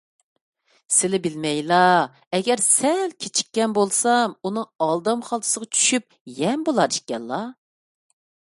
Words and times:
سىلى 0.93 1.17
بىلمەيلا، 1.25 1.81
ئەگەر 2.37 2.63
سەل 2.69 3.13
كېچىككەن 3.25 3.77
بولسام، 3.79 4.35
ئۇنىڭ 4.49 4.67
ئالدام 4.87 5.23
خالتىسىغا 5.29 5.71
چۈشۈپ 5.79 6.19
يەم 6.43 6.69
بولار 6.71 6.99
ئىكەنلا. 7.01 7.43